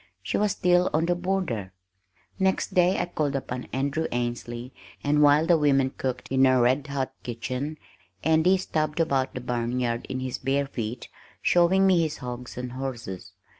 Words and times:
She 0.23 0.35
was 0.35 0.53
still 0.53 0.89
on 0.95 1.05
the 1.05 1.13
border! 1.13 1.73
Next 2.39 2.73
day, 2.73 2.97
I 2.97 3.05
called 3.05 3.35
upon 3.35 3.67
Andrew 3.71 4.07
Ainsley 4.11 4.73
and 5.03 5.21
while 5.21 5.45
the 5.45 5.59
women 5.59 5.91
cooked 5.91 6.29
in 6.31 6.43
a 6.47 6.59
red 6.59 6.87
hot 6.87 7.13
kitchen, 7.21 7.77
Andy 8.23 8.57
stubbed 8.57 8.99
about 8.99 9.35
the 9.35 9.41
barnyard 9.41 10.07
in 10.09 10.19
his 10.19 10.39
bare 10.39 10.65
feet, 10.65 11.07
showing 11.43 11.85
me 11.85 12.01
his 12.01 12.17
hogs 12.17 12.57
and 12.57 12.71
horses. 12.71 13.33